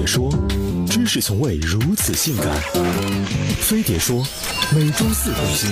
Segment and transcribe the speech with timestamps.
[0.00, 0.30] 碟说，
[0.86, 2.46] 知识从未如此性感。
[3.60, 4.26] 飞碟说，
[4.74, 5.70] 每周四更新。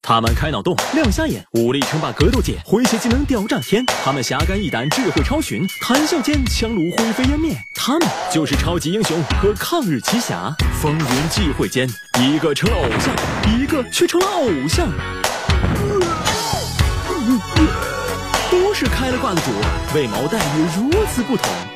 [0.00, 3.84] 他们开脑洞，亮瞎眼，武力称霸格斗界，回血技能屌炸天。
[4.02, 7.54] 他们侠肝义胆，智慧超群，谈笑间枪炉灰飞烟灭。
[7.74, 10.50] 他们就是超级英雄和抗日奇侠，
[10.80, 11.86] 风云际会间，
[12.22, 13.14] 一个成了偶像，
[13.54, 14.88] 一个却成了偶像。
[18.84, 19.52] 是开了挂的主，
[19.94, 21.71] 为毛待遇如此不同？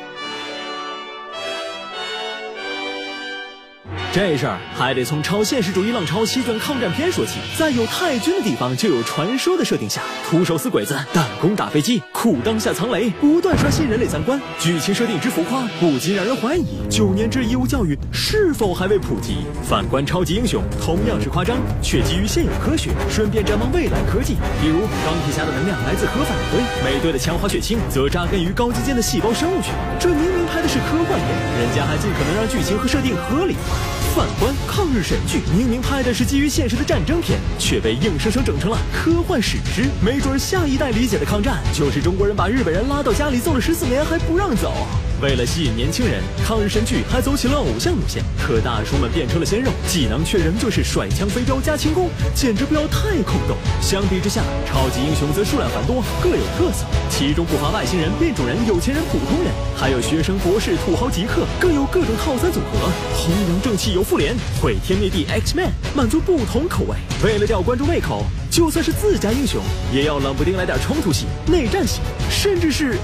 [4.17, 7.33] 这事儿还得从超现实主义浪潮席卷抗战片说起。
[7.55, 14.41] 在有太君的地方就有传说的设定下，徒手撕鬼子，弹弓打飞机，裤裆下藏雷，不断刷新人类三观。
[14.57, 19.45] 剧情设定之浮夸，不禁让人怀疑九年制义务教育是否还未普及。
[19.61, 24.33] 反观超级英雄，同样是夸张，却基于现有科学，顺便展望未来科技。
[24.59, 29.69] 比如钢铁侠的能量来自核反应堆，美队的强化血清则扎根于高精尖的细胞生物学。
[29.99, 33.77] 这明明拍的是科幻片，人家还尽可能让剧情和设定合理化。
[34.17, 39.91] 反观抗日神剧，明明拍的是基于现实的战争片，却被硬生生整成了科幻史诗。
[40.03, 44.73] 没准下一代理解的抗战，就是中国人把日本人拉到家里揍了十四年还不让走。
[45.19, 53.57] 为了吸引年轻人，抗日神剧还走起了偶像路线，可大叔们变成了鲜肉，技能却仍旧是甩枪飞镖加轻功，简直不要太空洞。
[53.81, 62.91] 相比之下，超级英雄则数量繁多，各有特色，其中不乏外星人、变种人、有钱人、普通人，还有学生、博士、土豪、极客，各有各种套餐组合。
[63.15, 66.95] 弘扬正气有复联，毁天灭地 X Man，满足不同口味。
[67.23, 72.99] 为了吊观众胃口，就算是自家英雄，也要冷不丁来点冲突戏、内战戏，甚至是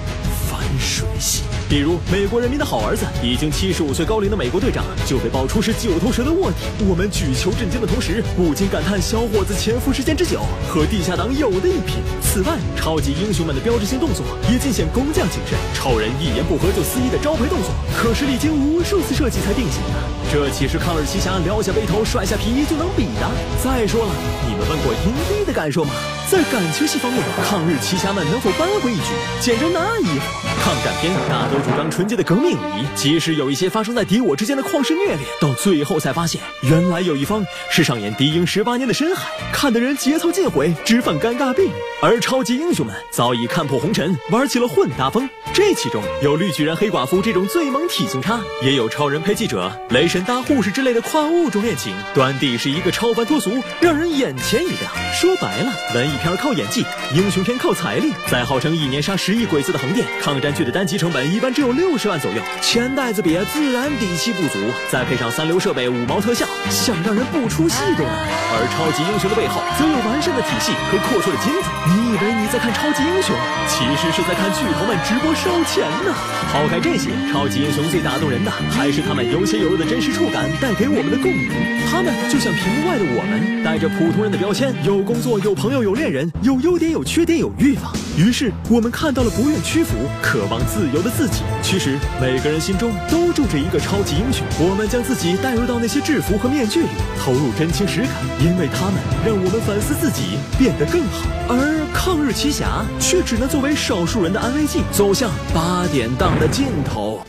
[0.47, 1.41] 反水戏。
[1.73, 6.57] 比如，美国人民的好儿子，已经七十五岁高龄的美国队长就被爆出是九头蛇的卧底。
[6.85, 11.97] 我们举球震惊的同时，不禁感叹小伙子潜伏时间之久，和地下党有的一拼。
[12.21, 14.21] 此外，超级英雄们的标志性动作
[14.51, 15.57] 也尽显工匠精神。
[15.73, 19.97] 超人一言不合就撕衣的招牌动作，可是历经无数次设计才定型的。
[20.31, 23.25] 这岂是抗日奇侠撩下背头甩下皮衣就能比的？
[23.65, 24.13] 再说了，
[24.45, 25.89] 你们问过英帝的感受吗？
[26.29, 29.09] 在感情戏方面，抗日奇侠们能否扳回一局，
[29.41, 30.21] 简直难以。
[30.61, 41.69] 抗战片 大都主张纯洁的革命礼仪，即使有一些发生在敌我之间的旷世虐恋，到最后才发现，原来有一方是上演敌营十八年的深海，看的人节操尽毁，直犯尴尬病。
[42.01, 45.29] 而超级英雄们早已看破红尘，玩起了混搭风。
[45.53, 54.91] 这其中有绿巨人、黑寡妇这种最萌体型差，也有超人配记者、雷神搭护士之类的跨物种恋情，端地是一个超凡脱俗，让人眼前一亮。
[55.13, 56.83] 说白了，文艺片靠演技，
[57.15, 58.11] 英雄片靠财力。
[58.29, 64.63] 在号称一年杀十亿鬼子的横店，抗战剧的单集成本一般只有六十万左右，钱袋子瘪，自然底气不足。
[64.89, 68.15] 再配上三流设备、五毛特效，想让人不出戏都难。
[68.55, 71.67] 而超级英雄的背后，则有完善的体系和阔绰的金子。
[71.91, 73.35] 你以为你在看超级英雄，
[73.67, 76.15] 其实是在看巨头们直播烧钱呢。
[76.47, 81.51] 抛开这些，超级英雄最打动人的，还是他们有血有肉的真实触感带给我们的共鸣。
[81.91, 87.91] 他们就像屏幕外的我们，带着普通人的标签，有工作，有朋友，有恋人，有优点，有缺点，有欲望。
[88.15, 91.41] 于是我们看到了不愿屈服、渴望自由的自己。
[91.63, 94.45] 其实每个人心中都住着一个超级英雄。
[94.59, 96.87] 我们将自己带入到那些制服和面具里，
[97.19, 101.27] 投入真情实感，因为他们让我们反思自己，变得更好。
[101.49, 107.25] 而抗日奇侠却只能作为少数人的安慰剂，走向八点档的尽头。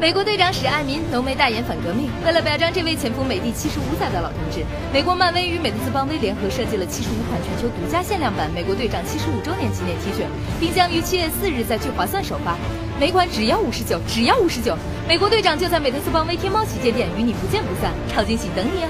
[0.00, 2.08] 美国队长史爱民浓眉大眼反革命。
[2.24, 10.24] 为了表彰这位潜伏美帝七十五载的老同志，美国漫威与美特斯邦威联合设计了七十五款全球独家限量版美国队长七十五周年纪念 T 恤，
[10.58, 12.56] 并将于七月四日在聚划算首发，
[12.98, 14.74] 每款只要五十九，只要五十九。
[15.06, 18.88] 美国队长就在美特斯邦威天猫旗舰店，与你不见不散，超惊喜等你啊！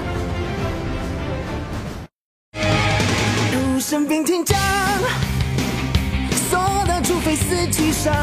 [3.81, 4.57] 生兵天将，
[6.49, 6.57] 所
[6.87, 8.15] 到除非死其上，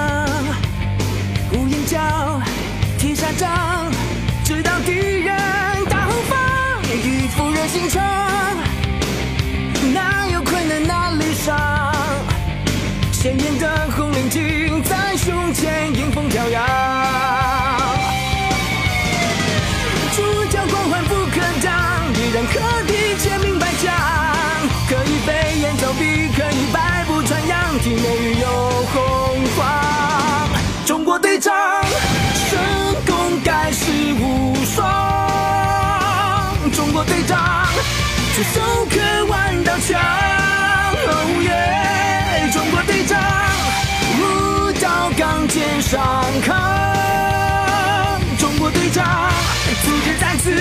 [1.53, 1.98] 无眼角。
[3.19, 3.91] 铁砂掌，
[4.45, 5.34] 直到敌人
[5.91, 6.39] 大后方，
[6.84, 8.01] 一副热心肠，
[9.93, 11.59] 哪有困难哪里上？
[13.11, 16.65] 鲜艳的红领巾在胸前迎风飘扬，
[38.45, 40.01] 手可挽刀枪。
[41.11, 41.13] 哦
[41.43, 43.19] 耶，中国队长，
[44.21, 49.31] 五刀钢剑上扛，中国队长，
[49.83, 50.53] 此志在此，